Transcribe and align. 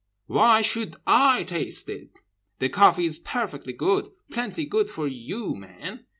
Why 0.25 0.63
should 0.63 0.95
I 1.05 1.43
taste 1.43 1.87
it? 1.87 2.09
The 2.57 2.69
coffee 2.69 3.05
is 3.05 3.19
perfectly 3.19 3.73
good, 3.73 4.09
plenty 4.31 4.65
good 4.65 4.89
for 4.89 5.07
you 5.07 5.53
men. 5.55 6.07